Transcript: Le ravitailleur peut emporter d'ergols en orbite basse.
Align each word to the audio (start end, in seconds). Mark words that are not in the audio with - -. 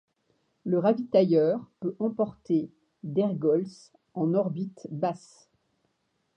Le 0.65 0.79
ravitailleur 0.79 1.61
peut 1.79 1.95
emporter 1.99 2.71
d'ergols 3.03 3.67
en 4.15 4.33
orbite 4.33 4.87
basse. 4.89 5.47